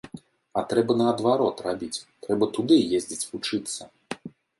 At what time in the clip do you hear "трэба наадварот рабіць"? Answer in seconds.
0.69-2.01